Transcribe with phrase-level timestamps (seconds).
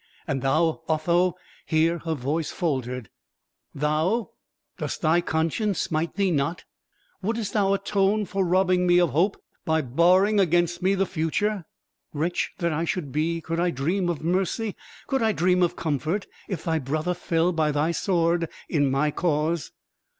[0.25, 3.11] And thou, Otho" here her voice faltered
[3.75, 4.31] "thou,
[4.79, 6.63] does thy conscience smite thee not?
[7.21, 11.65] wouldst thou atone for robbing me of hope by barring against me the future?
[12.13, 14.75] Wretch that I should be, could I dream of mercy
[15.05, 19.71] could I dream of comfort, if thy brother fell by thy sword in my cause?